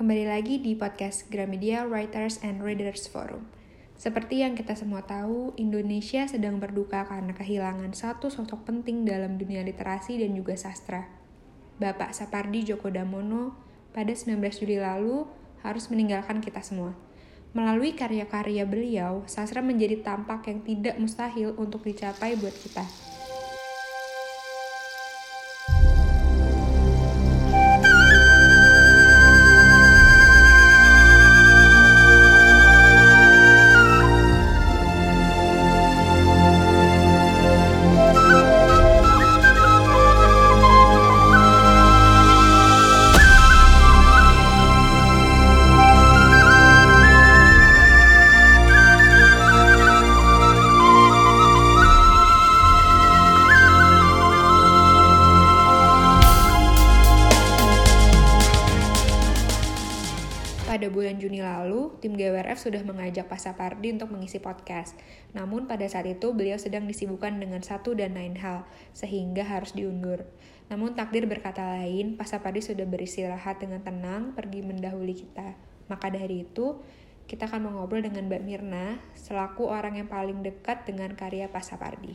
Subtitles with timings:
[0.00, 3.44] Kembali lagi di podcast Gramedia Writers and Readers Forum.
[4.00, 9.60] Seperti yang kita semua tahu, Indonesia sedang berduka karena kehilangan satu sosok penting dalam dunia
[9.60, 11.04] literasi dan juga sastra.
[11.76, 13.52] Bapak Sapardi Djoko Damono
[13.92, 15.28] pada 19 Juli lalu
[15.60, 16.96] harus meninggalkan kita semua.
[17.52, 22.88] Melalui karya-karya beliau, sastra menjadi tampak yang tidak mustahil untuk dicapai buat kita.
[62.20, 64.92] GWRF sudah mengajak Pak Sapardi untuk mengisi podcast.
[65.32, 70.28] Namun pada saat itu beliau sedang disibukkan dengan satu dan lain hal, sehingga harus diundur.
[70.68, 75.56] Namun takdir berkata lain, Pak Sapardi sudah beristirahat dengan tenang pergi mendahului kita.
[75.88, 76.76] Maka dari itu,
[77.24, 82.14] kita akan mengobrol dengan Mbak Mirna, selaku orang yang paling dekat dengan karya Pak Sapardi.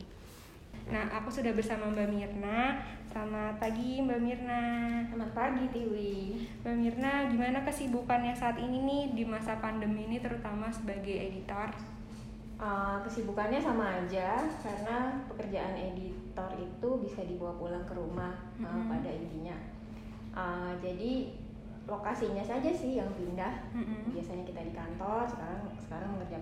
[0.86, 2.78] Nah, aku sudah bersama Mbak Mirna.
[3.16, 4.64] Selamat pagi Mbak Mirna.
[5.08, 6.36] Selamat pagi Tiwi.
[6.60, 11.72] Mbak Mirna, gimana kesibukannya saat ini nih di masa pandemi ini terutama sebagai editor?
[12.60, 18.92] Uh, kesibukannya sama aja karena pekerjaan editor itu bisa dibawa pulang ke rumah uh, Mm-hmm.
[18.92, 19.56] pada intinya.
[20.36, 21.32] Uh, jadi
[21.88, 23.64] lokasinya saja sih yang pindah.
[23.72, 24.12] Mm-mm.
[24.12, 26.35] Biasanya kita di kantor, sekarang sekarang mengerjakan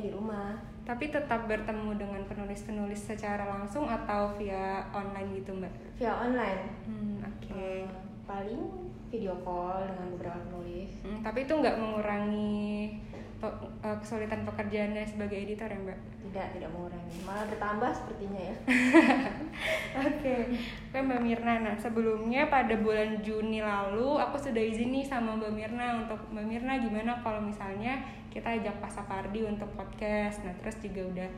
[0.00, 0.56] di rumah.
[0.82, 5.72] Tapi tetap bertemu dengan penulis-penulis secara langsung atau via online gitu Mbak?
[6.00, 6.62] Via online.
[6.88, 7.52] Hmm, oke.
[7.54, 7.84] Uh,
[8.26, 8.62] paling
[9.10, 10.90] video call dengan beberapa penulis.
[11.02, 12.98] Hmm, tapi itu nggak mengurangi
[13.40, 15.98] pe- eh, kesulitan pekerjaannya sebagai editor ya Mbak?
[16.30, 18.54] Tidak tidak mengurangi, malah bertambah sepertinya ya.
[20.06, 20.54] Oke,
[20.88, 21.54] oke Mbak Mirna.
[21.66, 26.46] Nah sebelumnya pada bulan Juni lalu aku sudah izin nih sama Mbak Mirna untuk Mbak
[26.46, 27.98] Mirna gimana kalau misalnya
[28.30, 30.46] kita ajak Pak Sapardi untuk podcast.
[30.46, 31.28] Nah terus juga udah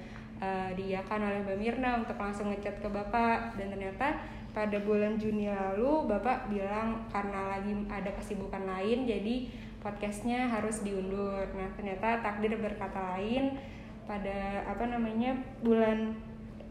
[0.45, 4.21] eh, diiakan oleh Mbak Mirna untuk langsung ngechat ke Bapak dan ternyata
[4.53, 9.49] pada bulan Juni lalu Bapak bilang karena lagi ada kesibukan lain jadi
[9.83, 11.45] podcastnya harus diundur.
[11.53, 13.59] Nah ternyata takdir berkata lain
[14.07, 16.15] pada apa namanya bulan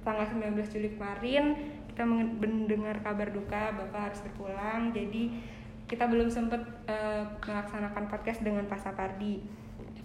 [0.01, 1.53] tanggal 19 Juli kemarin
[1.91, 4.95] kita mendengar kabar duka Bapak harus berpulang.
[4.95, 5.29] Jadi
[5.91, 9.43] kita belum sempat eh, melaksanakan podcast dengan Pak Sapardi.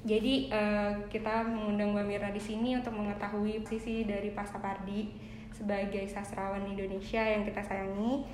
[0.03, 5.15] Jadi eh, kita mengundang Mbak Mira di sini untuk mengetahui sisi dari Pak Sapardi
[5.55, 8.27] sebagai sastrawan Indonesia yang kita sayangi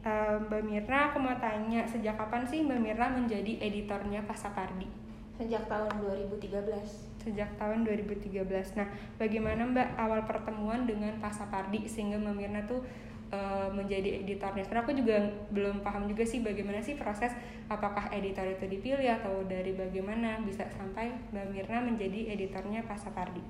[0.00, 4.88] Eh, Mbak Mirna aku mau tanya sejak kapan sih Mbak Mirna menjadi editornya Pak Sapardi
[5.36, 7.20] Sejak tahun 2013.
[7.20, 8.80] sejak tahun 2013.
[8.80, 8.88] Nah,
[9.20, 12.80] bagaimana Mbak awal pertemuan dengan Pak Sapardi sehingga Mbak Mirna tuh
[13.28, 14.64] eh, menjadi editornya?
[14.64, 15.20] Karena aku juga
[15.52, 17.36] belum paham juga sih bagaimana sih proses
[17.68, 23.44] apakah editor itu dipilih atau dari bagaimana bisa sampai Mbak Mirna menjadi editornya Pak Sapardi.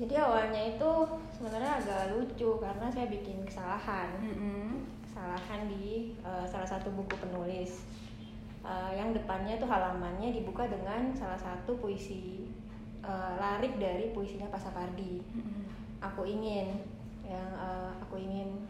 [0.00, 0.90] Jadi awalnya itu
[1.28, 4.08] sebenarnya agak lucu karena saya bikin kesalahan.
[5.20, 7.84] Kesalahan di uh, salah satu buku penulis
[8.60, 12.44] Uh, yang depannya tuh halamannya dibuka dengan salah satu puisi
[13.00, 15.24] uh, larik dari puisinya Pak Sapardi.
[16.04, 16.76] Aku ingin
[17.24, 18.68] yang uh, aku ingin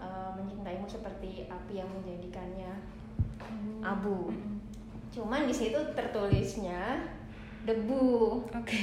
[0.00, 2.72] uh, mencintaimu seperti api yang menjadikannya
[3.84, 4.32] abu.
[5.12, 7.04] Cuman di situ tertulisnya
[7.68, 8.40] debu.
[8.48, 8.80] Oke.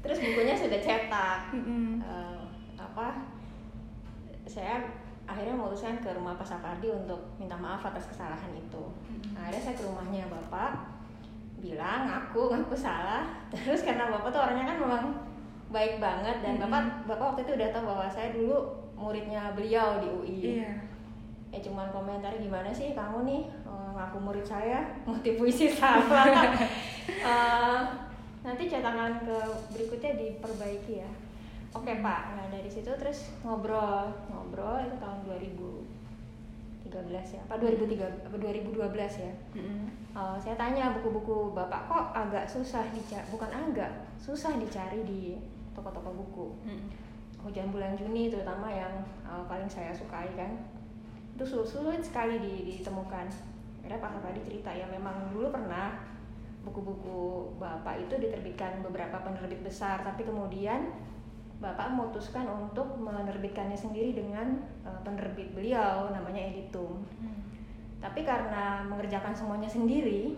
[0.00, 1.52] Terus bukunya sudah cetak.
[1.52, 2.00] Mm-mm.
[2.00, 2.40] Eh,
[2.80, 3.28] apa
[4.48, 4.95] saya
[5.26, 8.84] akhirnya memutuskan ke rumah Pak Sapardi untuk minta maaf atas kesalahan itu.
[9.34, 10.96] Nah, akhirnya saya ke rumahnya Bapak
[11.58, 13.26] bilang aku ngaku salah.
[13.52, 15.04] Terus karena Bapak tuh orangnya kan memang
[15.68, 16.62] baik banget dan.
[16.62, 18.56] Bapak Bapak waktu itu udah tahu bahwa saya dulu
[18.94, 20.38] muridnya beliau di UI.
[20.62, 20.72] Iya.
[21.50, 26.30] Ya cuman komentar gimana sih kamu nih eh, ngaku murid saya motif puisi salah.
[27.06, 27.82] Eh,
[28.42, 29.38] nanti cetakan ke
[29.70, 31.10] berikutnya diperbaiki ya.
[31.76, 36.88] Oke Pak, nah dari situ terus ngobrol, ngobrol itu tahun 2013
[37.36, 38.80] ya, apa 2003, apa 2012
[39.20, 39.32] ya.
[39.52, 39.84] Mm-mm.
[40.16, 45.36] Eh, saya tanya buku-buku bapak kok agak susah dicari, bukan agak susah dicari di
[45.76, 46.46] toko-toko buku.
[46.64, 46.88] Mm-mm.
[47.44, 50.56] Hujan bulan Juni terutama yang eh, paling saya sukai kan,
[51.36, 53.28] itu sul- sulit sekali di- ditemukan.
[53.84, 55.92] Akhirnya Pak Sapardi cerita ya memang dulu pernah
[56.64, 60.90] buku-buku bapak itu diterbitkan beberapa penerbit besar, tapi kemudian
[61.56, 67.04] Bapak memutuskan untuk menerbitkannya sendiri dengan eh, penerbit beliau namanya Editum.
[67.20, 67.42] Mm.
[67.96, 70.36] tapi karena mengerjakan semuanya sendiri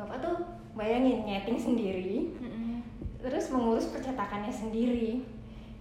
[0.00, 0.36] bapak tuh
[0.72, 2.80] bayangin nyeting sendiri mm-hmm.
[3.20, 5.20] terus mengurus percetakannya sendiri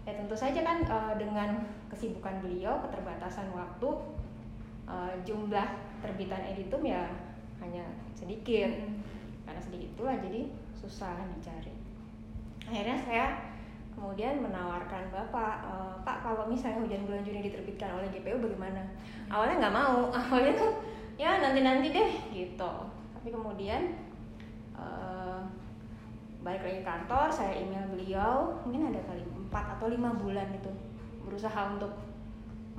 [0.03, 3.89] ya tentu saja kan uh, dengan kesibukan beliau keterbatasan waktu
[4.89, 5.67] uh, jumlah
[6.03, 7.07] terbitan editum ya
[7.63, 8.99] hanya sedikit mm-hmm.
[9.47, 10.41] karena sedikit itulah jadi
[10.75, 11.71] susah dicari
[12.67, 13.25] akhirnya saya
[13.99, 15.73] kemudian menawarkan bapak e,
[16.07, 18.79] pak kalau misalnya hujan bulan Juni diterbitkan oleh GPU bagaimana?
[19.27, 20.71] Awalnya nggak mau awalnya tuh
[21.19, 22.73] ya nanti nanti deh gitu.
[23.19, 23.99] Tapi kemudian
[24.71, 25.43] uh,
[26.39, 30.71] balik lagi kantor saya email beliau mungkin ada kali empat atau lima bulan itu
[31.27, 31.91] berusaha untuk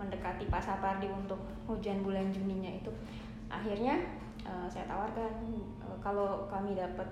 [0.01, 1.37] mendekati Pak Sapardi untuk
[1.69, 2.89] hujan bulan Juninya itu.
[3.53, 4.01] Akhirnya
[4.49, 5.29] uh, saya tawarkan
[5.85, 7.05] uh, kalau kami dapat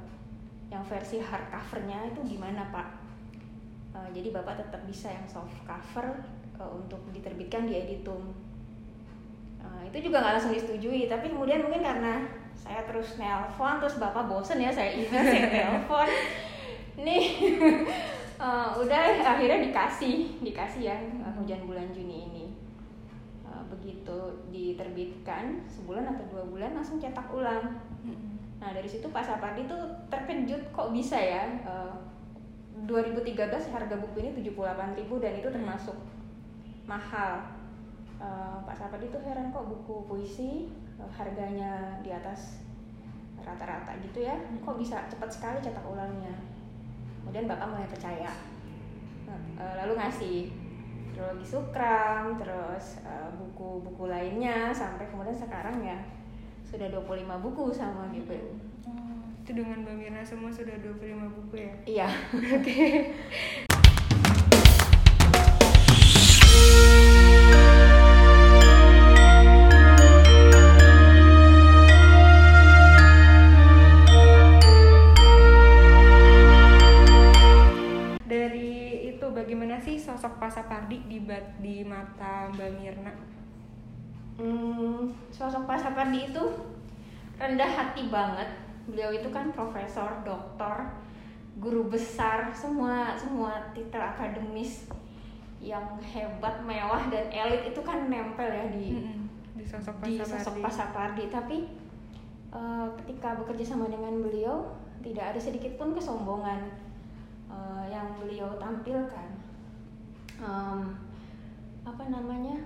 [0.73, 3.08] yang versi hardcovernya itu gimana Pak
[3.95, 6.25] uh, jadi Bapak tetap bisa yang soft cover
[6.59, 8.35] uh, untuk diterbitkan di Editum.
[9.59, 12.25] Uh, itu juga nggak langsung disetujui tapi kemudian mungkin karena
[12.59, 16.11] saya terus nelpon terus bapak bosen ya saya email saya telepon
[16.99, 17.25] nih
[18.39, 22.45] uh, udah akhirnya dikasih dikasih ya uh, hujan bulan Juni ini.
[23.47, 24.19] Uh, begitu
[24.53, 27.81] diterbitkan sebulan atau dua bulan langsung cetak ulang.
[28.59, 29.79] Nah dari situ Pak Sapardi tuh
[30.11, 31.95] terkejut kok bisa ya uh,
[32.87, 35.97] 2013 harga buku ini 78.000 dan itu termasuk
[36.87, 37.57] mahal.
[38.19, 40.67] Uh, Pak Sapardi tuh heran kok buku puisi
[41.15, 42.63] harganya di atas
[43.39, 44.35] rata-rata gitu ya.
[44.35, 44.61] Hmm.
[44.63, 46.35] kok bisa cepat sekali cetak ulangnya?
[47.23, 48.33] Kemudian bapak mulai percaya.
[49.31, 50.41] E, lalu ngasih.
[51.19, 53.03] Trilogi Sukram terus
[53.35, 55.99] buku-buku lainnya sampai kemudian sekarang ya
[56.63, 58.68] sudah 25 buku sama GPU oh,
[59.49, 62.85] itu dengan Mbak Mirna semua sudah 25 buku ya iya oke
[80.19, 81.23] sosok Pak Sapardi di
[81.63, 83.15] di mata Mbak Mirna?
[84.35, 86.43] Hmm, sosok Pak Sapardi itu
[87.39, 88.68] rendah hati banget.
[88.89, 90.89] Beliau itu kan profesor, doktor,
[91.61, 94.89] guru besar, semua semua titel akademis
[95.59, 99.25] yang hebat, mewah dan elit itu kan nempel ya di mm-hmm.
[99.59, 101.25] di sosok Pak di sosok Pak Sapardi.
[101.29, 101.67] Tapi
[102.55, 104.71] uh, ketika bekerja sama dengan beliau
[105.03, 106.71] tidak ada sedikit pun kesombongan
[107.51, 109.29] uh, yang beliau tampilkan
[110.43, 110.95] um,
[111.87, 112.59] apa namanya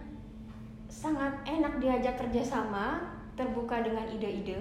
[0.92, 3.00] sangat enak diajak kerjasama
[3.32, 4.60] terbuka dengan ide-ide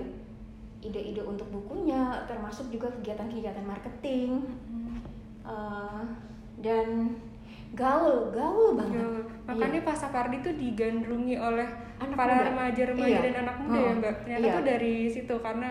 [0.82, 4.98] ide-ide untuk bukunya termasuk juga kegiatan-kegiatan marketing hmm.
[5.46, 6.02] uh,
[6.60, 7.18] dan
[7.78, 9.24] gaul gaul banget gaul.
[9.48, 9.88] makanya iya.
[9.88, 11.70] Pak Sapardi tuh digandrungi oleh
[12.02, 13.26] anak para remaja-remaja iya.
[13.32, 13.82] dan anak muda oh.
[13.86, 14.58] ya mbak ternyata iya.
[14.58, 15.70] tuh dari situ karena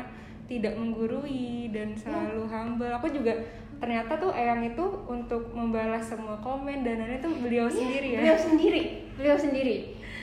[0.48, 2.52] tidak menggurui dan selalu iya.
[2.54, 3.34] humble aku juga
[3.80, 8.20] ternyata tuh Eyang itu untuk membalas semua komen dan lain itu beliau iya, sendiri ya
[8.20, 8.82] beliau sendiri
[9.16, 9.76] beliau sendiri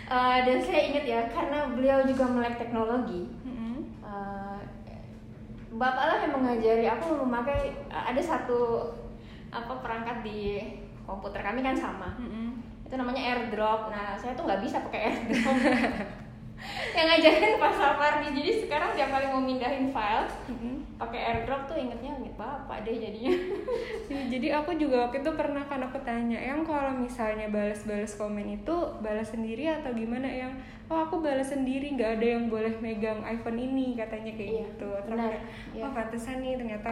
[0.08, 3.28] uh, dan saya ingat ya karena beliau juga melek teknologi.
[5.74, 6.86] Bapak lah yang mengajari.
[6.88, 8.92] Aku memakai ada satu
[9.52, 10.60] apa perangkat di
[11.08, 12.16] komputer kami kan sama.
[12.20, 12.48] Mm-hmm.
[12.88, 13.92] itu namanya AirDrop.
[13.92, 15.58] Nah saya tuh nggak bisa pakai AirDrop
[16.98, 20.76] yang ngajarin Pak Sapardi jadi sekarang tiap kali mau mindahin file mm-hmm.
[20.98, 23.34] pakai airdrop tuh ingetnya inget bapak deh jadinya
[24.14, 28.58] ya, jadi aku juga waktu itu pernah kan aku tanya yang kalau misalnya balas-balas komen
[28.58, 30.54] itu balas sendiri atau gimana yang
[30.88, 34.90] oh aku balas sendiri nggak ada yang boleh megang iPhone ini katanya kayak iya, gitu
[35.04, 35.32] benar,
[35.76, 35.84] ya.
[35.84, 36.92] oh pantesan nih ternyata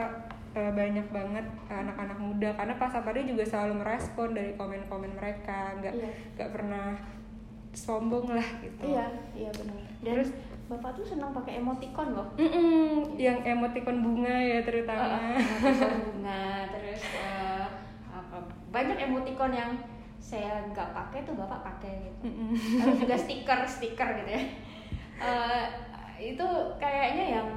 [0.55, 5.93] uh, banyak banget anak-anak muda karena Pak Sapardi juga selalu merespon dari komen-komen mereka nggak
[5.93, 6.09] iya.
[6.39, 6.55] nggak iya.
[6.55, 6.87] pernah
[7.75, 8.95] sombong lah gitu.
[8.95, 9.05] Iya
[9.35, 9.83] iya benar.
[10.01, 10.31] Dan terus?
[10.65, 12.25] Bapak tuh senang pakai emoticon loh.
[12.39, 12.89] Mm -mm,
[13.21, 15.19] yang emoticon bunga ya terutama.
[15.21, 17.67] Uh, emoticon bunga terus uh,
[18.09, 18.37] apa
[18.73, 19.71] banyak emoticon yang
[20.17, 22.31] saya nggak pakai tuh bapak pakai gitu.
[22.31, 22.51] Mm -mm.
[22.81, 24.43] terus juga stiker stiker gitu ya.
[25.21, 25.65] Uh,
[26.17, 26.47] itu
[26.79, 27.49] kayaknya yang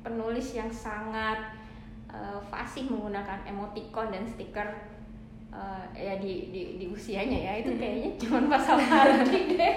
[0.00, 1.54] penulis yang sangat
[2.10, 4.95] uh, fasih menggunakan emoticon dan stiker
[5.56, 9.74] uh, ya di, di di usianya ya itu kayaknya cuma pas Hardi deh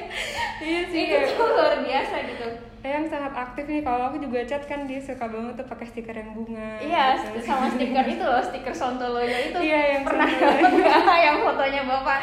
[0.60, 1.48] iya sih itu ya.
[1.56, 2.48] luar biasa gitu
[2.80, 6.16] yang sangat aktif nih kalau aku juga chat kan dia suka banget tuh pakai stiker
[6.16, 7.44] yang bunga iya gitu.
[7.44, 12.20] sama stiker itu loh stiker sontoloyo itu iya, yang pernah nggak yang fotonya bapak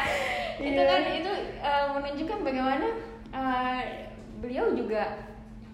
[0.57, 0.69] iya.
[0.73, 2.87] itu kan itu uh, menunjukkan bagaimana
[3.29, 3.81] uh,
[4.41, 5.29] beliau juga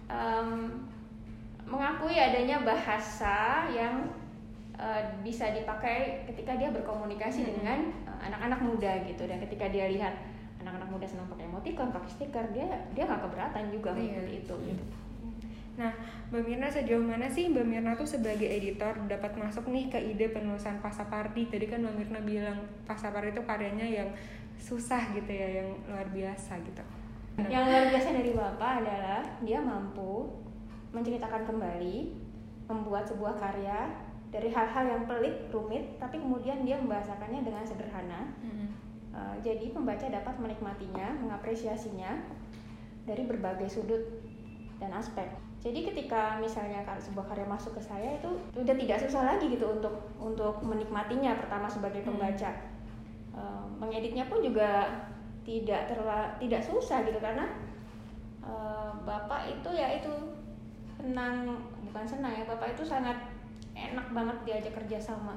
[0.08, 0.84] um,
[1.64, 4.04] mengakui adanya bahasa yang
[4.78, 7.50] uh, bisa dipakai ketika dia berkomunikasi hmm.
[7.60, 10.14] dengan eh, anak-anak uh, muda gitu dan ketika dia lihat
[10.62, 12.66] anak-anak muda senang pakai emoticon pakai stiker dia
[12.96, 14.24] dia nggak keberatan juga iya.
[14.28, 14.84] itu gitu
[15.74, 15.90] Nah,
[16.30, 20.30] Mbak Mirna sejauh mana sih Mbak Mirna tuh sebagai editor dapat masuk nih ke ide
[20.30, 21.50] penulisan Pasapardi?
[21.50, 24.08] Tadi kan Mbak Mirna bilang Pasapardi itu karyanya yang
[24.54, 26.82] susah gitu ya, yang luar biasa gitu.
[27.42, 27.50] Nah.
[27.50, 30.30] Yang luar biasa dari Bapak adalah dia mampu
[30.94, 31.98] menceritakan kembali,
[32.70, 33.90] membuat sebuah karya
[34.34, 38.34] dari hal-hal yang pelik, rumit, tapi kemudian dia membahasakannya dengan sederhana.
[38.42, 38.66] -hmm.
[39.14, 42.18] uh, jadi pembaca dapat menikmatinya, mengapresiasinya
[43.06, 44.02] dari berbagai sudut
[44.82, 45.30] dan aspek
[45.64, 49.96] jadi ketika misalnya sebuah karya masuk ke saya itu udah tidak susah lagi gitu untuk
[50.20, 52.08] untuk menikmatinya pertama sebagai hmm.
[52.12, 53.40] pembaca hmm.
[53.40, 55.00] uh, mengeditnya pun juga
[55.48, 57.48] tidak terla tidak susah gitu karena
[58.44, 60.12] uh, bapak itu ya itu
[61.00, 61.56] senang
[61.88, 63.16] bukan senang ya bapak itu sangat
[63.74, 65.34] enak banget diajak kerja sama.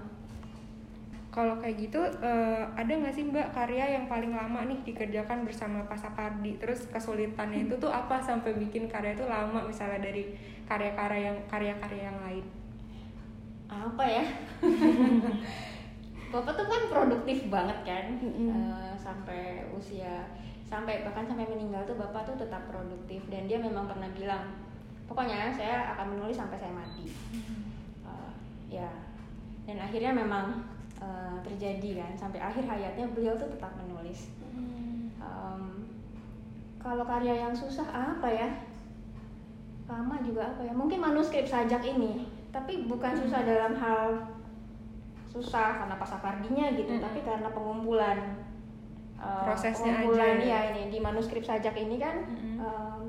[1.27, 5.86] Kalau kayak gitu uh, ada nggak sih mbak karya yang paling lama nih dikerjakan bersama
[5.86, 6.58] Pak Sapardi?
[6.58, 10.34] Terus kesulitannya itu tuh apa sampai bikin karya itu lama misalnya dari
[10.65, 12.46] karya-karya yang karya-karya yang lain?
[13.70, 14.25] Apa ya?
[16.34, 18.06] Bapak tuh kan produktif banget kan?
[18.17, 18.50] Mm-hmm.
[18.50, 20.25] uh, sampai usia
[20.67, 24.51] sampai bahkan sampai meninggal tuh bapak tuh tetap produktif dan dia memang pernah bilang
[25.08, 27.08] pokoknya saya akan menulis sampai saya mati.
[27.08, 27.77] Uh,
[28.68, 28.90] ya
[29.68, 30.64] dan akhirnya memang
[31.00, 35.12] uh, terjadi kan sampai akhir hayatnya beliau tuh tetap menulis hmm.
[35.20, 35.84] um,
[36.80, 38.50] kalau karya yang susah apa ya
[39.88, 43.22] lama juga apa ya mungkin manuskrip sajak ini tapi bukan hmm.
[43.28, 44.36] susah dalam hal
[45.32, 47.04] susah karena pasapardinya gitu hmm.
[47.04, 48.18] tapi karena pengumpulan
[49.20, 50.48] uh, prosesnya pengumpulan aja.
[50.48, 52.58] ya ini di manuskrip sajak ini kan hmm.
[52.60, 53.02] um,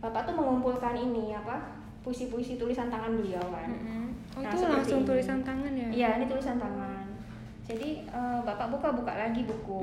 [0.00, 4.09] bapak tuh mengumpulkan ini apa puisi-puisi tulisan tangan beliau kan hmm.
[4.36, 5.08] Oh, nah, itu langsung ini.
[5.08, 5.88] tulisan tangan ya?
[5.90, 7.06] Iya ini tulisan tangan.
[7.70, 9.82] Jadi uh, bapak buka-buka lagi buku.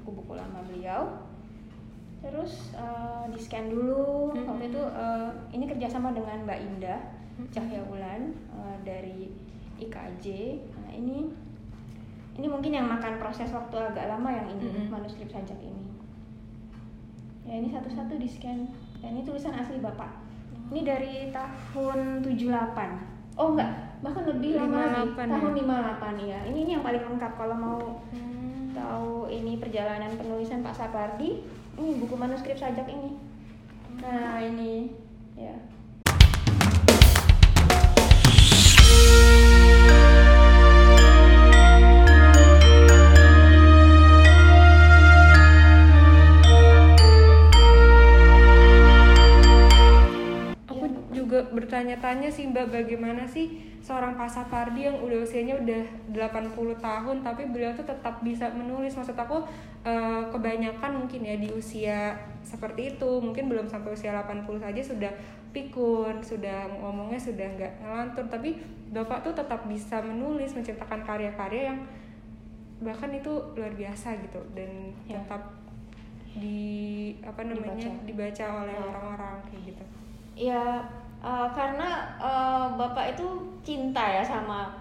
[0.00, 1.28] Buku-buku lama beliau.
[2.24, 4.32] Terus uh, di scan dulu.
[4.32, 4.48] Mm-hmm.
[4.48, 7.00] waktu itu uh, ini kerjasama dengan Mbak Indah
[7.52, 9.32] Cahya Wulan uh, dari
[9.82, 10.26] IKJ
[10.78, 11.26] nah ini
[12.38, 14.88] ini mungkin yang makan proses waktu agak lama yang ini mm-hmm.
[14.88, 15.84] manuskrip sajak ini.
[17.44, 18.64] Ya ini satu-satu di scan
[19.04, 20.08] dan ini tulisan asli bapak.
[20.72, 23.70] Ini dari tahun 78 oh enggak.
[24.02, 25.14] Bahkan lebih lama lagi.
[25.14, 25.24] Ya?
[25.30, 27.32] tahun 58 ya ini, ini yang paling lengkap.
[27.38, 28.74] Kalau mau hmm.
[28.74, 31.44] tahu ini perjalanan penulisan Pak Sapardi
[31.78, 33.16] ini buku manuskrip sajak ini.
[34.02, 34.92] Nah ini.
[35.38, 35.56] Ya
[51.52, 55.82] bertanya-tanya sih mbak bagaimana sih seorang Pasapardi yang udah usianya udah
[56.14, 59.42] 80 tahun tapi beliau tuh tetap bisa menulis maksud aku
[59.82, 62.14] uh, kebanyakan mungkin ya di usia
[62.46, 65.12] seperti itu mungkin belum sampai usia 80 saja sudah
[65.50, 68.56] pikun sudah ngomongnya sudah nggak ngelantur tapi
[68.94, 71.78] bapak tuh tetap bisa menulis menciptakan karya-karya yang
[72.82, 75.18] bahkan itu luar biasa gitu dan ya.
[75.18, 75.42] tetap
[76.32, 78.82] di apa namanya dibaca, dibaca oleh ya.
[78.88, 79.44] orang-orang ya.
[79.46, 79.84] kayak gitu
[80.32, 80.64] ya
[81.22, 83.26] uh, karena uh, bapak itu
[83.62, 84.74] cinta ya sama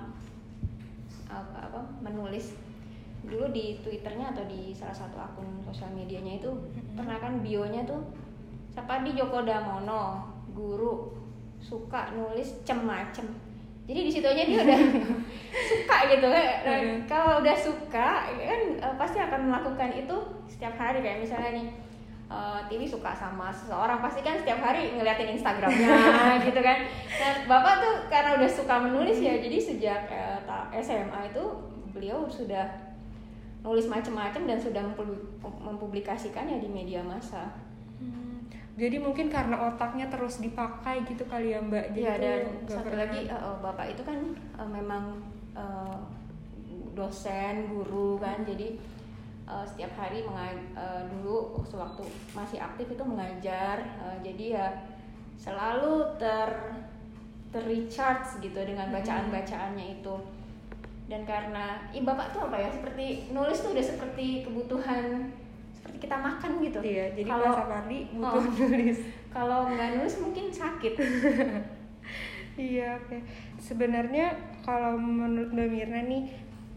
[1.29, 2.57] apa apa menulis.
[3.21, 6.49] Dulu di twitternya atau di salah satu akun sosial medianya itu
[6.97, 8.01] pernah kan bionya tuh
[8.73, 11.13] siapa di Joko Damono guru
[11.61, 13.29] suka nulis cem-macem.
[13.85, 14.81] Jadi di situnya dia udah
[15.69, 20.17] suka gitu kan kalau udah suka kan uh, pasti akan melakukan itu
[20.49, 21.05] setiap hari.
[21.05, 21.67] Kayak misalnya nih
[22.31, 23.99] uh, Tiwi suka sama seseorang.
[23.99, 25.91] Pasti kan setiap hari ngeliatin Instagramnya
[26.47, 26.87] gitu kan.
[27.11, 30.39] Dan bapak tuh karena udah suka menulis ya jadi sejak uh,
[30.71, 31.43] eh, SMA itu
[31.91, 32.91] beliau sudah
[33.61, 34.81] nulis macam-macam dan sudah
[35.43, 37.53] mempublikasikannya di media massa.
[38.01, 38.49] Hmm.
[38.73, 41.93] jadi mungkin karena otaknya terus dipakai gitu kali ya mbak?
[41.93, 43.05] Jadi ya, dan satu pernah...
[43.05, 44.17] lagi uh, bapak itu kan
[44.57, 45.21] uh, memang
[45.53, 46.01] uh,
[46.97, 48.41] dosen guru kan.
[48.41, 48.81] Jadi
[49.51, 53.83] uh, setiap hari uh, dulu sewaktu masih aktif itu mengajar.
[53.99, 54.67] Uh, jadi ya
[55.35, 56.49] selalu ter
[57.51, 58.95] terrecharge gitu dengan hmm.
[58.95, 60.15] bacaan bacaannya itu.
[61.11, 65.35] Dan karena i bapak tuh apa ya seperti nulis tuh udah seperti kebutuhan
[65.75, 66.79] seperti kita makan gitu.
[66.79, 68.99] Iya jadi kalau hari butuh oh, nulis.
[69.35, 70.93] Kalau nggak nulis mungkin sakit.
[72.59, 73.07] Iya oke.
[73.07, 73.21] Okay.
[73.63, 74.35] sebenarnya
[74.67, 76.23] kalau menurut Mbak Mirna nih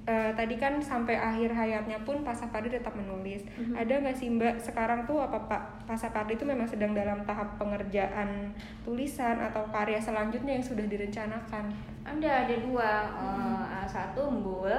[0.04, 3.44] uh, tadi kan sampai akhir hayatnya pun Pak Sapardi tetap menulis.
[3.44, 3.74] Mm-hmm.
[3.76, 7.56] Ada nggak sih Mbak sekarang tuh apa Pak Pak Sapardi itu memang sedang dalam tahap
[7.56, 8.52] pengerjaan
[8.84, 11.72] tulisan atau karya selanjutnya yang sudah direncanakan?
[12.04, 12.92] Ada ada dua.
[13.08, 13.54] Mm-hmm.
[13.74, 14.74] Uh, satu Embul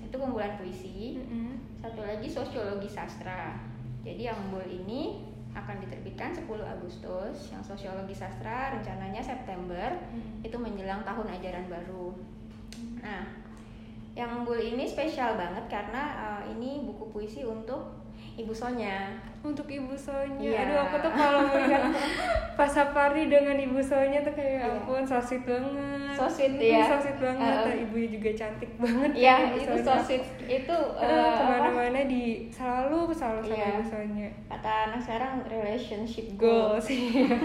[0.00, 1.20] itu kumpulan puisi.
[1.20, 1.80] Mm-hmm.
[1.80, 3.56] Satu lagi sosiologi sastra.
[4.00, 10.46] Jadi yang Embul ini akan diterbitkan 10 Agustus, yang Sosiologi Sastra rencananya September, hmm.
[10.46, 12.14] itu menjelang tahun ajaran baru.
[13.02, 13.39] Nah,
[14.18, 18.00] yang Embul ini spesial banget karena uh, ini buku puisi untuk
[18.36, 19.16] Ibu Sonya.
[19.40, 20.44] Untuk Ibu Sonya.
[20.44, 20.64] Yeah.
[20.68, 21.88] Aduh, aku tuh kalau melihat
[22.56, 24.72] Pasapari dengan Ibu Sonya tuh kayak yeah.
[24.76, 26.12] ampun so sweet banget.
[26.16, 26.84] So sweet ya.
[26.84, 27.54] So sweet banget.
[27.64, 29.10] Uh, Ibunya juga cantik banget.
[29.16, 30.24] Iya, yeah, itu so sweet.
[30.44, 33.72] Itu uh, ke mana-mana di selalu selalu sama yeah.
[33.76, 34.28] Ibu Sonya.
[34.52, 36.86] Kata anak sekarang relationship goals.
[36.92, 37.40] Iya.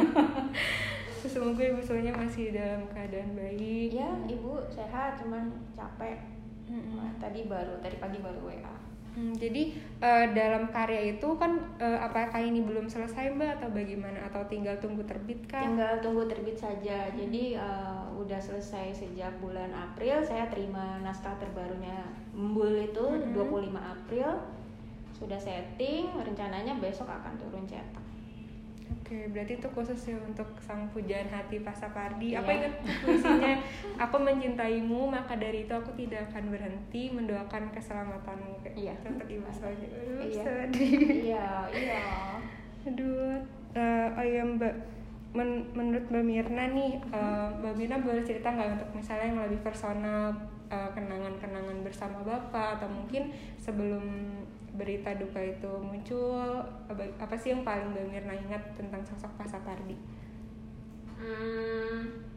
[1.26, 3.90] Semoga Ibu Sonya masih dalam keadaan baik.
[3.96, 6.35] Ya, Ibu sehat, cuman capek.
[6.66, 7.22] Mm -hmm.
[7.22, 9.72] Tadi baru, tadi pagi baru WA Hmm, jadi
[10.04, 14.76] uh, dalam karya itu kan uh, apakah ini belum selesai mbak atau bagaimana atau tinggal
[14.84, 15.72] tunggu terbit kan?
[15.72, 17.08] Tinggal tunggu terbit saja.
[17.08, 17.16] Hmm.
[17.16, 22.04] Jadi uh, udah selesai sejak bulan April saya terima naskah terbarunya
[22.36, 23.32] Embul itu hmm.
[23.32, 24.30] 25 April
[25.16, 28.05] sudah setting rencananya besok akan turun cetak.
[29.06, 32.34] Oke, berarti itu khusus ya untuk sang pujaan hati Pasapardi.
[32.34, 32.42] Iya.
[32.42, 32.74] Apa ingat
[33.06, 33.54] puisinya?
[34.02, 38.66] aku mencintaimu, maka dari itu aku tidak akan berhenti mendoakan keselamatanmu.
[38.74, 38.98] Iya.
[39.06, 39.86] Untuk ibu saja.
[39.86, 40.42] Aduh, iya.
[40.42, 40.98] sedih.
[41.22, 42.06] Iya, iya.
[42.90, 43.46] Aduh,
[43.78, 44.76] uh, oh iya Mbak.
[45.36, 49.62] Men menurut Mbak Mirna nih, uh, Mbak Mirna boleh cerita nggak untuk misalnya yang lebih
[49.68, 50.32] personal,
[50.72, 54.02] eh, kenangan-kenangan uh, bersama Bapak atau mungkin sebelum
[54.76, 59.96] berita duka itu muncul apa sih yang paling Mbak Mirna ingat tentang sosok Pak Sapardi?
[61.16, 62.28] Hmm,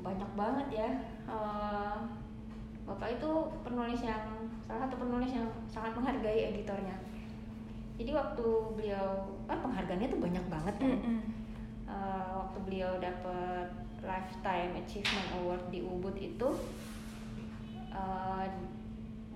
[0.00, 0.90] banyak banget ya.
[1.28, 1.96] Uh,
[2.88, 3.30] Bapak itu
[3.62, 6.96] penulis yang salah satu penulis yang sangat menghargai editornya.
[8.00, 10.90] Jadi waktu beliau kan penghargaannya tuh banyak banget kan.
[10.90, 11.20] Mm -hmm.
[11.86, 13.68] uh, waktu beliau dapat
[14.00, 16.48] Lifetime Achievement Award di Ubud itu,
[17.92, 18.44] uh,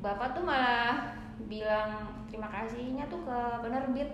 [0.00, 4.10] Bapak tuh malah bilang terima kasihnya tuh ke penerbit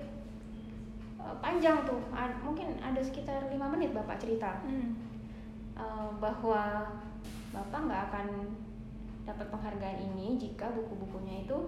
[1.21, 2.01] uh, panjang tuh.
[2.45, 4.61] Mungkin ada sekitar lima menit bapak cerita.
[4.65, 4.97] Hmm.
[5.77, 6.89] uh, bahwa
[7.51, 8.27] bapak nggak akan
[9.27, 11.59] dapat penghargaan ini jika buku-bukunya itu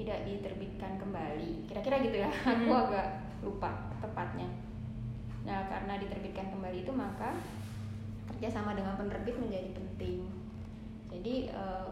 [0.00, 1.68] tidak diterbitkan kembali.
[1.68, 2.30] Kira-kira gitu ya.
[2.44, 2.66] Hmm.
[2.66, 3.08] aku agak
[3.40, 4.48] lupa tepatnya.
[5.44, 7.32] Nah karena diterbitkan kembali itu maka
[8.28, 10.28] kerjasama dengan penerbit menjadi penting.
[11.10, 11.88] Jadi uh,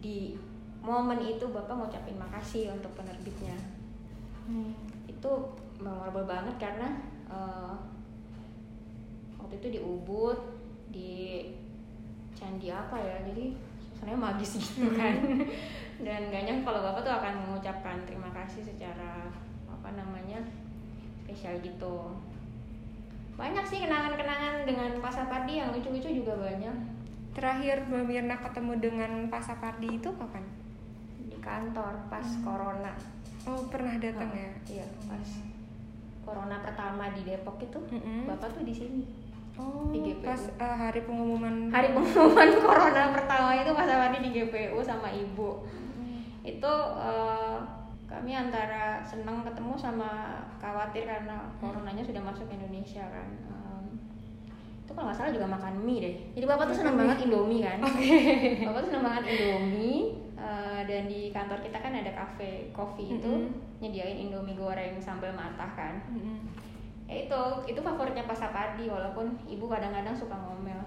[0.00, 0.38] di
[0.84, 3.56] momen itu bapak ngucapin makasih untuk penerbitnya
[4.44, 4.70] hmm.
[5.08, 5.32] itu
[5.80, 7.72] memorable banget karena uh,
[9.40, 10.36] waktu itu di Ubud
[10.92, 11.48] di
[12.36, 13.56] candi apa ya jadi
[14.04, 14.98] suasananya magis gitu hmm.
[15.00, 15.16] kan
[16.04, 19.32] dan gak nyangka kalau bapak tuh akan mengucapkan terima kasih secara
[19.64, 20.44] apa namanya
[21.24, 22.12] spesial gitu
[23.34, 26.76] banyak sih kenangan-kenangan dengan Pak Sapardi yang lucu-lucu juga banyak
[27.34, 30.46] terakhir Mbak Mirna ketemu dengan Pak Sapardi itu kapan?
[31.44, 32.40] Kantor pas hmm.
[32.40, 32.92] corona
[33.44, 35.28] oh pernah datang oh, ya iya pas
[36.24, 38.24] corona pertama di Depok itu hmm.
[38.24, 39.04] bapak tuh di sini
[39.54, 40.26] Oh, di GPU.
[40.26, 45.62] pas uh, hari pengumuman hari pengumuman corona pertama itu Mas Awadi di GPU sama ibu.
[45.94, 46.26] Hmm.
[46.42, 46.66] Itu
[46.98, 47.62] uh,
[48.10, 53.30] kami antara senang ketemu sama khawatir karena coronanya sudah masuk Indonesia kan.
[54.84, 56.14] Itu kalau nggak salah juga makan mie deh.
[56.36, 57.80] Jadi bapak tuh senang banget Indomie kan.
[57.80, 58.62] Okay.
[58.68, 63.32] Bapak tuh senang banget Indomie uh, dan di kantor kita kan ada cafe coffee itu
[63.32, 63.80] mm -hmm.
[63.80, 66.38] nyediain indomie goreng sambal matah kan mm -hmm.
[67.08, 70.80] ya itu itu favoritnya Pak Sapardi walaupun ibu kadang-kadang suka ngomel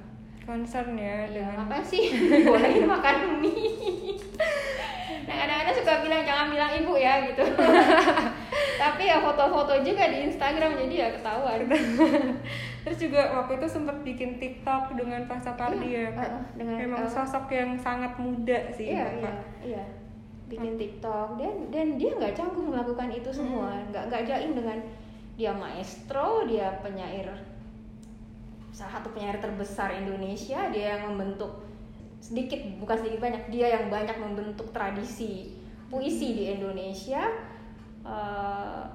[0.48, 2.08] concern ya iya, dengan apa sih
[2.48, 4.16] bolehin makan mie
[5.28, 7.44] nah kadang-kadang suka bilang jangan bilang ibu ya gitu
[8.78, 11.66] tapi ya foto-foto juga di Instagram jadi ya ketahuan.
[12.86, 17.04] Terus juga waktu itu sempat bikin TikTok dengan Pak Sapardi iya, ya uh, dengan memang
[17.04, 19.36] uh, sosok yang sangat muda sih iya, Bapak.
[19.66, 19.84] iya iya.
[20.48, 23.76] Bikin TikTok dan dan dia nggak canggung melakukan itu semua.
[23.76, 23.92] Hmm.
[23.92, 24.78] nggak nggak jaim dengan
[25.36, 27.30] dia maestro dia penyair
[28.72, 30.70] salah satu penyair terbesar Indonesia.
[30.70, 31.66] Dia yang membentuk
[32.22, 35.54] sedikit bukan sedikit banyak dia yang banyak membentuk tradisi
[35.88, 37.24] puisi di Indonesia
[38.08, 38.88] uh,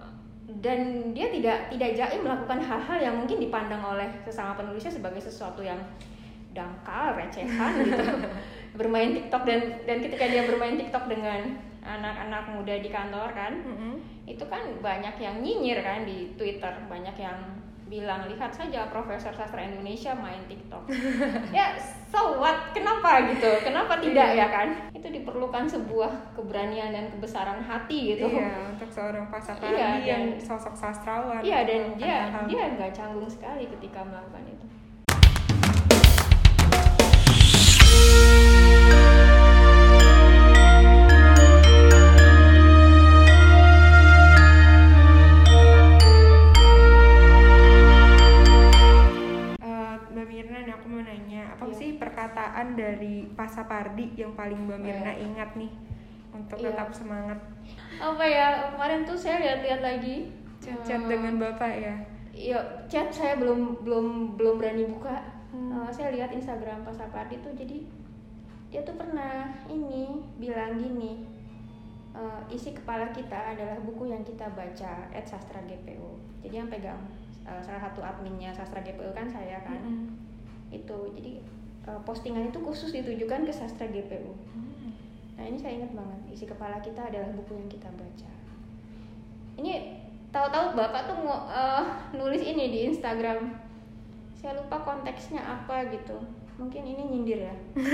[0.64, 5.60] dan dia tidak tidak jaim melakukan hal-hal yang mungkin dipandang oleh sesama penulisnya sebagai sesuatu
[5.60, 5.78] yang
[6.52, 8.04] dangkal recehan gitu
[8.78, 13.74] bermain TikTok dan dan ketika dia bermain TikTok dengan anak-anak muda di kantor kan mm
[13.74, 13.94] -hmm.
[14.28, 17.61] itu kan banyak yang nyinyir kan di Twitter banyak yang
[17.92, 20.88] bilang lihat saja Profesor Sastra Indonesia main TikTok.
[21.56, 21.76] ya,
[22.08, 22.72] so what?
[22.72, 23.60] Kenapa gitu?
[23.60, 24.88] Kenapa tidak ya kan?
[24.96, 28.32] Itu diperlukan sebuah keberanian dan kebesaran hati gitu.
[28.32, 31.44] Iya, untuk seorang pasakari iya, yang sosok sastrawan.
[31.44, 34.66] Iya, dan dia dia nggak canggung sekali ketika melakukan itu.
[52.32, 55.20] Perkataan dari Pak Sapardi yang paling Mbak Mirna yeah.
[55.20, 55.68] ingat nih
[56.32, 56.72] untuk yeah.
[56.72, 57.38] tetap semangat
[58.00, 61.94] apa ya kemarin tuh saya lihat-lihat lagi chat-chat uh, dengan bapak ya
[62.32, 65.20] iya chat saya belum belum belum berani buka
[65.52, 65.76] hmm.
[65.76, 67.84] uh, saya lihat Instagram Pak Sapardi tuh jadi
[68.72, 71.28] dia tuh pernah ini bilang gini
[72.16, 77.04] uh, isi kepala kita adalah buku yang kita baca at sastra GPU jadi yang pegang
[77.44, 80.08] uh, salah satu adminnya sastra GPU kan saya kan -hmm.
[80.72, 81.44] itu jadi
[81.88, 84.72] uh, postingan itu khusus ditujukan ke sastra GPU hmm.
[85.42, 88.30] Nah ini saya ingat banget isi kepala kita adalah buku yang kita baca.
[89.58, 89.72] Ini
[90.30, 91.82] tahu-tahu bapak tuh mau uh,
[92.14, 93.50] nulis ini di Instagram.
[94.38, 96.14] Saya lupa konteksnya apa gitu.
[96.62, 97.54] Mungkin ini nyindir ya.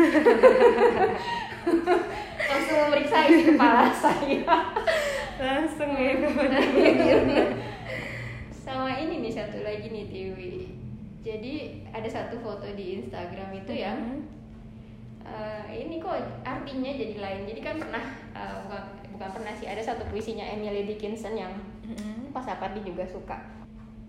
[2.53, 4.57] Langsung memeriksa isi kepala saya.
[5.41, 6.13] Langsung ya.
[8.61, 10.78] Sama ini nih satu lagi nih Tiwi
[11.23, 14.39] jadi ada satu foto di Instagram itu yang mm -hmm
[15.29, 18.83] uh, ini kok artinya jadi lain jadi kan pernah uh, bukan
[19.17, 21.53] bukan pernah sih ada satu puisinya Emily Dickinson yang
[21.85, 22.33] mm-hmm.
[22.33, 23.37] Pak Sapardi juga suka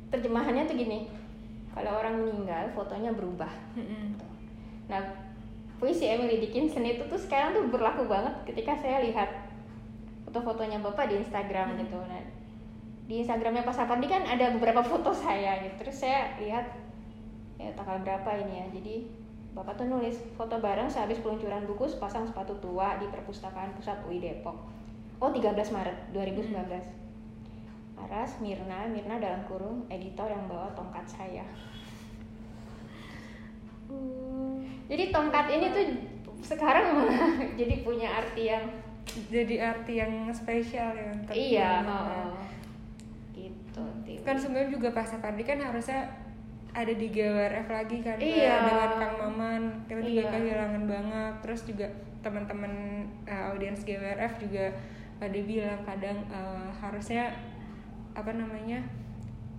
[0.10, 1.12] terjemahannya tuh gini
[1.76, 4.06] kalau orang meninggal fotonya berubah mm-hmm.
[4.90, 5.02] nah
[5.78, 9.30] puisi Emily Dickinson itu tuh sekarang tuh berlaku banget ketika saya lihat
[10.28, 11.82] foto-fotonya bapak di Instagram mm-hmm.
[11.86, 12.24] gitu nah
[13.10, 16.70] di Instagramnya Pak Sapardi kan ada beberapa foto saya gitu terus saya lihat
[17.60, 18.96] ya tanggal berapa ini ya jadi
[19.50, 24.22] Bapak tuh nulis foto bareng sehabis peluncuran buku sepasang sepatu tua di perpustakaan pusat UI
[24.22, 24.56] Depok.
[25.18, 26.54] Oh 13 Maret 2019.
[28.00, 31.44] Aras Mirna, Mirna dalam kurung editor yang bawa tongkat saya.
[33.90, 34.64] Hmm.
[34.88, 35.86] Jadi tongkat ini tuh
[36.46, 37.10] sekarang
[37.60, 38.64] jadi punya arti yang
[39.28, 42.32] jadi arti yang spesial ya untuk iya oh,
[43.36, 43.84] gitu
[44.24, 46.08] kan sebenarnya juga pas Sapardi kan harusnya
[46.70, 48.62] ada di GWRF lagi kan iya.
[48.66, 50.32] dengan Kang Maman kita juga iya.
[50.32, 51.88] kehilangan banget terus juga
[52.22, 52.74] teman-teman
[53.26, 54.66] uh, audiens GWRF juga
[55.20, 57.34] pada bilang kadang uh, harusnya
[58.14, 58.80] apa namanya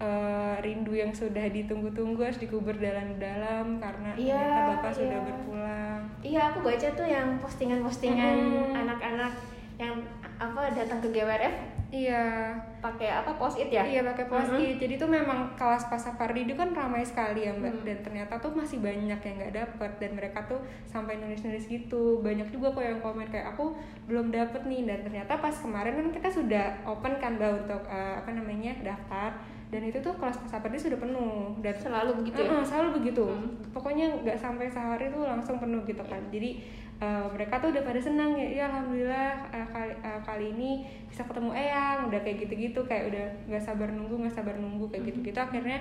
[0.00, 4.98] uh, rindu yang sudah ditunggu-tunggu harus dikubur dalam-dalam karena iya, ternyata bapak iya.
[4.98, 8.36] sudah berpulang iya aku baca tuh yang postingan-postingan
[8.76, 9.32] anak-anak
[9.80, 9.94] yang
[10.40, 12.54] apa datang ke GWRF Iya.
[12.78, 13.82] Pakai apa post it ya?
[13.82, 14.58] Iya pakai post it.
[14.58, 14.80] Mm -hmm.
[14.80, 17.82] Jadi tuh memang kelas Pasapardi itu kan ramai sekali ya mbak.
[17.82, 17.84] Mm.
[17.84, 22.22] Dan ternyata tuh masih banyak yang nggak dapet dan mereka tuh sampai nulis-nulis gitu.
[22.22, 23.74] Banyak juga kok yang komen kayak aku
[24.06, 24.86] belum dapet nih.
[24.86, 29.34] Dan ternyata pas kemarin kan kita sudah open kan mbak untuk uh, apa namanya daftar
[29.70, 32.58] dan itu tuh kelas Pasapardi sudah penuh dan selalu begitu ya?
[32.58, 33.70] uh, selalu begitu hmm.
[33.70, 36.58] pokoknya nggak sampai sehari tuh langsung penuh gitu kan jadi
[37.00, 40.70] uh, mereka tuh udah pada senang ya ya alhamdulillah uh, kali, uh, kali ini
[41.08, 45.10] bisa ketemu eyang udah kayak gitu-gitu kayak udah nggak sabar nunggu nggak sabar nunggu kayak
[45.10, 45.38] gitu-gitu.
[45.40, 45.80] Akhirnya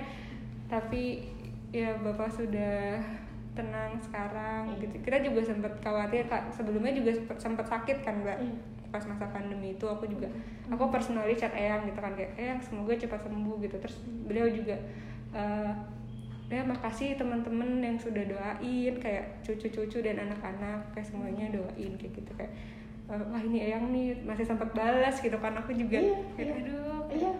[0.66, 1.28] tapi
[1.70, 2.98] ya bapak sudah
[3.54, 4.96] tenang sekarang gitu.
[5.04, 6.50] Kita juga sempat khawatir kak.
[6.50, 8.40] Sebelumnya juga sempat sakit kan mbak?
[8.40, 8.56] Iya.
[8.90, 10.26] pas masa pandemi itu aku juga
[10.66, 13.78] aku personally chat eyang gitu kan kayak eyang semoga cepat sembuh gitu.
[13.78, 14.74] Terus beliau juga
[15.30, 15.70] uh,
[16.50, 22.30] ya makasih teman-teman yang sudah doain kayak cucu-cucu dan anak-anak kayak semuanya doain kayak gitu
[22.34, 22.50] kayak
[23.06, 26.54] eh, wah ini eyang nih masih sempat balas gitu kan aku juga iya, kayak iya.
[26.58, 27.02] aduh.
[27.10, 27.32] Iya.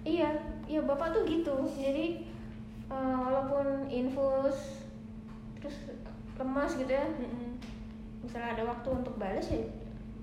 [0.00, 0.30] Iya
[0.66, 1.54] iya bapak tuh gitu.
[1.78, 2.26] Jadi
[2.90, 4.82] uh, walaupun infus
[5.60, 5.76] terus
[6.40, 7.48] lemas gitu ya mm
[8.20, 9.64] misalnya ada waktu untuk balas ya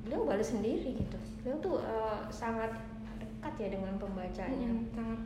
[0.05, 1.17] beliau balas sendiri gitu.
[1.41, 2.75] Beliau tuh uh, sangat
[3.17, 4.69] dekat ya dengan pembacanya.
[4.93, 5.21] Sangat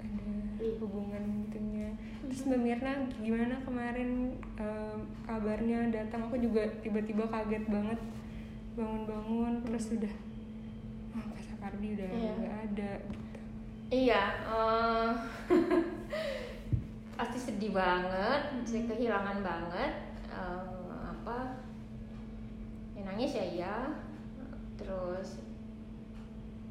[0.00, 0.45] ada.
[0.58, 1.92] Hubungan gitunya.
[2.26, 6.26] Terus mbak Mirna gimana kemarin um, kabarnya datang?
[6.28, 8.00] Aku juga tiba-tiba kaget banget.
[8.76, 10.14] Bangun-bangun terus sudah
[11.16, 12.32] oh, Pak Sapardi udah iya.
[12.36, 12.64] nggak iya.
[12.68, 13.40] ada gitu.
[13.86, 15.10] Iya uh,
[17.20, 19.92] pasti sedih banget saya kehilangan banget.
[20.28, 21.62] Uh, apa
[22.96, 23.76] ya nangis ya iya.
[24.76, 25.40] Terus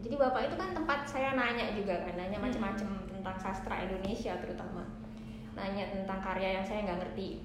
[0.06, 4.86] jadi bapak itu kan tempat saya nanya juga kan nanya macam-macam tentang sastra Indonesia terutama.
[5.58, 7.42] Nanya tentang karya yang saya nggak ngerti.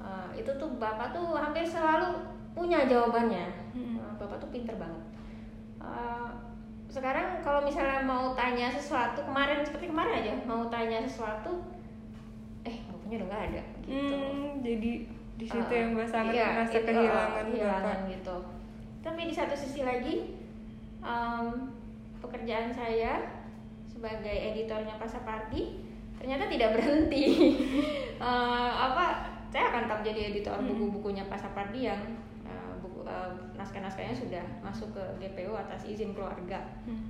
[0.00, 2.16] Uh, itu tuh bapak tuh hampir selalu
[2.56, 3.52] punya jawabannya.
[3.76, 5.04] Uh, bapak tuh pinter banget.
[5.76, 6.32] Uh,
[6.88, 11.60] sekarang kalau misalnya mau tanya sesuatu kemarin seperti kemarin aja mau tanya sesuatu
[12.64, 14.16] eh bapaknya udah nggak ada gitu.
[14.16, 14.92] Hmm, jadi
[15.36, 18.36] di situ uh, yang mbak sangat iya, merasa itu, kehilangan, uh, kehilangan gitu.
[19.04, 20.14] Tapi di satu sisi lagi
[21.04, 21.68] um,
[22.24, 23.35] pekerjaan saya
[23.96, 25.80] sebagai editornya Pasaparti
[26.20, 27.24] ternyata tidak berhenti
[28.20, 30.68] uh, apa saya akan tetap jadi editor hmm.
[30.68, 32.00] buku-bukunya Pasaparti yang
[32.44, 37.08] uh, buku uh, naskah-naskahnya sudah masuk ke GPU atas izin keluarga hmm.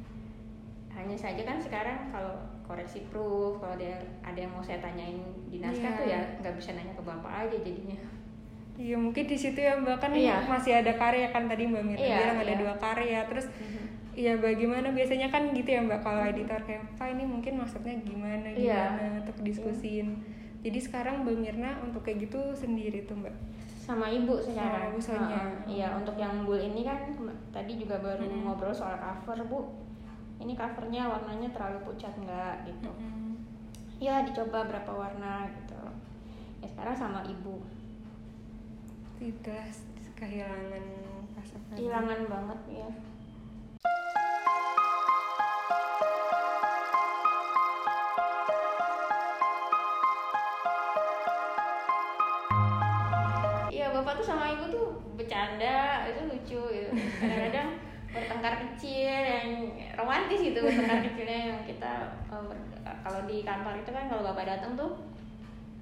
[0.95, 5.59] hanya saja kan sekarang kalau koreksi proof kalau ada ada yang mau saya tanyain di
[5.59, 5.99] naskah yeah.
[5.99, 7.99] tuh ya nggak bisa nanya ke bapak aja jadinya
[8.77, 10.45] Iya mungkin di situ ya mbak kan iya.
[10.45, 12.61] masih ada karya kan tadi mbak Mira iya, bilang ada iya.
[12.61, 13.86] dua karya terus mm-hmm.
[14.17, 18.49] Iya bagaimana biasanya kan gitu ya mbak kalau editor kayak pak ini mungkin maksudnya gimana
[18.57, 18.57] iya.
[18.57, 19.03] gimana?
[19.05, 19.17] Iya.
[19.21, 20.07] untuk diskusin.
[20.65, 23.37] Jadi sekarang mbak Mirna untuk kayak gitu sendiri tuh mbak.
[23.77, 24.57] Sama ibu sekarang.
[24.57, 25.43] sama ibu soalnya.
[25.45, 27.13] Uh, iya untuk yang bul ini kan
[27.53, 28.43] tadi juga baru mm -hmm.
[28.49, 29.61] ngobrol soal cover bu.
[30.41, 32.89] Ini covernya warnanya terlalu pucat nggak gitu.
[32.97, 33.33] Mm -hmm.
[34.01, 35.85] ya dicoba berapa warna gitu.
[36.65, 37.61] Ya sekarang sama ibu.
[39.21, 39.69] Tidak
[40.17, 40.85] kehilangan
[41.37, 42.89] pasangan kehilangan banget ya
[53.69, 54.87] Iya bapak tuh sama ibu tuh
[55.21, 56.91] bercanda itu lucu gitu.
[57.21, 57.69] kadang-kadang
[58.17, 59.49] bertengkar kecil yang
[59.93, 61.93] romantis gitu bertengkar kecilnya yang kita
[63.05, 64.97] kalau di kantor itu kan kalau bapak datang tuh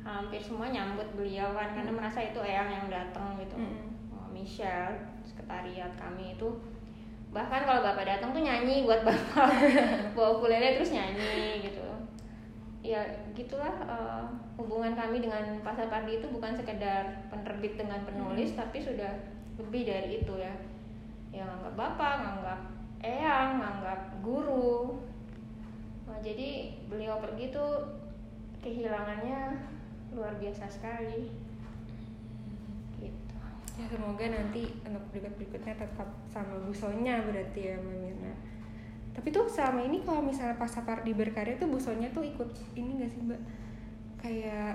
[0.05, 1.99] hampir semua nyambut beliau kan karena hmm.
[2.03, 3.89] merasa itu eyang yang datang gitu mm.
[4.29, 6.49] Michelle sekretariat kami itu
[7.35, 9.51] bahkan kalau bapak datang tuh nyanyi buat bapak.
[10.15, 11.83] Bawa ukulele terus nyanyi gitu.
[12.87, 13.03] Ya
[13.35, 14.23] gitulah uh,
[14.55, 18.59] hubungan kami dengan pasar padi itu bukan sekedar penerbit dengan penulis mm.
[18.63, 19.11] tapi sudah
[19.59, 20.55] lebih dari itu ya.
[21.35, 22.61] Yang nganggap bapak nganggap
[23.03, 25.03] eyang nganggap guru.
[26.07, 27.99] Nah, jadi beliau pergi tuh
[28.63, 29.59] kehilangannya
[30.15, 31.44] luar biasa sekali
[33.75, 38.33] ya semoga nanti untuk berikut berikutnya tetap sama busonya berarti ya Mbak Mirna
[39.15, 40.71] tapi tuh selama ini kalau misalnya pas
[41.03, 43.41] di berkarya tuh busonya tuh ikut ini gak sih Mbak
[44.23, 44.75] kayak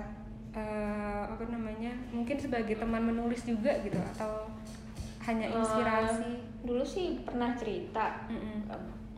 [0.52, 4.46] uh, apa namanya mungkin sebagai teman menulis juga gitu atau
[5.24, 8.58] hanya eh, inspirasi uh, dulu sih pernah cerita mm -mm.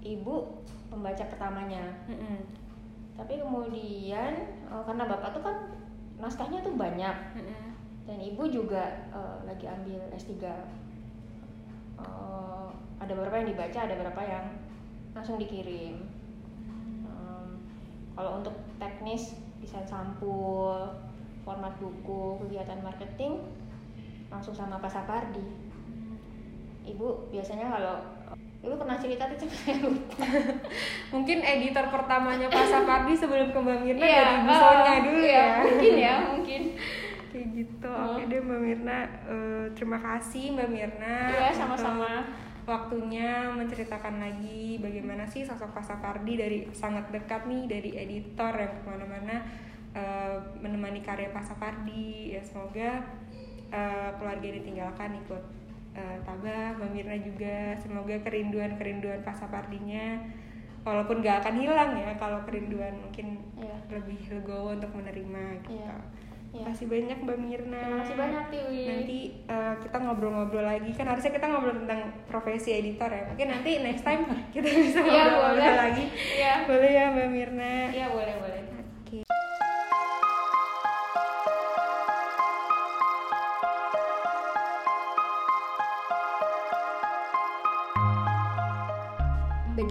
[0.02, 2.38] ibu pembaca pertamanya mm -mm.
[3.18, 4.32] tapi kemudian
[4.70, 5.56] uh, karena bapak tuh kan
[6.22, 7.71] naskahnya tuh banyak mm-hmm.
[8.02, 10.50] Dan ibu juga uh, lagi ambil S3 uh,
[12.02, 14.46] eh, ada beberapa yang dibaca ada beberapa yang
[15.12, 16.02] langsung dikirim.
[17.06, 17.62] Um,
[18.18, 20.90] kalau untuk teknis desain sampul
[21.46, 23.38] format buku kegiatan marketing
[24.32, 25.44] langsung sama Pak Sapardi.
[26.82, 27.96] Ibu biasanya kalau
[28.62, 30.26] lu pernah cerita tuh saya lupa.
[31.14, 35.34] Mungkin editor pertamanya Pak Sapardi sebelum ke Mbak Mirna yeah, dari Busonya uh, dulu iya,
[35.34, 35.46] ya.
[35.66, 36.62] mungkin ya mungkin
[37.82, 38.14] gitu uh.
[38.14, 42.22] oke deh Mbak Mirna uh, terima kasih Mbak Mirna iya sama-sama
[42.62, 48.70] waktunya menceritakan lagi bagaimana sih sosok Pak Sapardi dari sangat dekat nih dari editor yang
[48.78, 49.42] ke mana-mana
[49.98, 53.02] uh, menemani karya Pak Sapardi ya semoga
[53.74, 55.42] uh, keluarga ditinggalkan ikut
[55.98, 60.22] uh, Tabah, Mbak Mirna juga semoga kerinduan-kerinduan Pasapardinya
[60.86, 63.78] walaupun gak akan hilang ya kalau kerinduan mungkin yeah.
[63.90, 65.82] lebih legowo untuk menerima gitu.
[65.82, 66.30] Yeah.
[66.52, 66.68] Yeah.
[66.68, 67.80] Makasih banyak Mbak Mirna.
[67.80, 68.84] Terima kasih banyak Tiwi.
[68.84, 73.24] Nanti uh, kita ngobrol-ngobrol lagi kan harusnya kita ngobrol tentang profesi editor ya.
[73.32, 76.04] Mungkin nanti next time kita bisa iya, ngobrol-ngobrol lagi.
[76.12, 76.54] Iya.
[76.68, 77.74] Boleh ya Mbak Mirna?
[77.88, 78.71] Iya boleh boleh.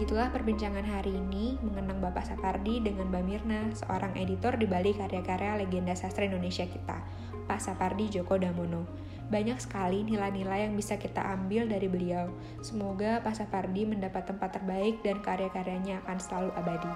[0.02, 5.62] Begitulah perbincangan hari ini mengenang Bapak Sapardi dengan Mbak Mirna, seorang editor di balik karya-karya
[5.62, 7.06] legenda sastra Indonesia kita,
[7.46, 8.90] Pak Sapardi Djoko Damono.
[9.30, 12.34] Banyak sekali nilai-nilai yang bisa kita ambil dari beliau.
[12.66, 16.94] Semoga Pak Sapardi mendapat tempat terbaik dan karya-karyanya akan selalu abadi.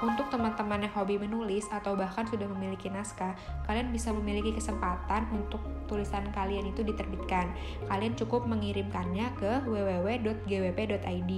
[0.00, 3.36] Untuk teman-teman yang hobi menulis atau bahkan sudah memiliki naskah,
[3.68, 7.52] kalian bisa memiliki kesempatan untuk tulisan kalian itu diterbitkan.
[7.84, 11.30] Kalian cukup mengirimkannya ke www.gwp.id.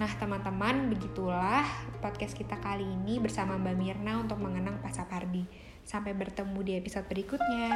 [0.00, 1.66] Nah, teman-teman, begitulah
[1.98, 5.44] podcast kita kali ini bersama Mbak Mirna untuk mengenang Pak Sapardi.
[5.84, 7.68] Sampai bertemu di episode berikutnya.